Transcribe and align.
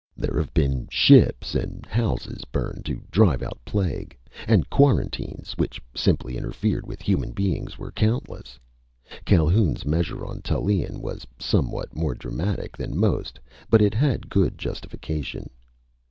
There 0.17 0.39
have 0.39 0.51
been 0.51 0.87
ships 0.89 1.53
and 1.53 1.85
houses 1.85 2.43
burned 2.45 2.85
to 2.85 3.03
drive 3.11 3.43
out 3.43 3.63
plague, 3.63 4.17
and 4.47 4.67
quarantines 4.67 5.53
which 5.59 5.79
simply 5.95 6.37
interfered 6.37 6.87
with 6.87 7.03
human 7.03 7.33
beings 7.33 7.77
were 7.77 7.91
countless. 7.91 8.57
Calhoun's 9.25 9.85
measure 9.85 10.25
on 10.25 10.41
Tallien 10.41 11.01
was 11.01 11.27
somewhat 11.37 11.95
more 11.95 12.15
dramatic 12.15 12.75
than 12.75 12.97
most, 12.97 13.39
but 13.69 13.79
it 13.79 13.93
had 13.93 14.27
good 14.27 14.57
justification. 14.57 15.47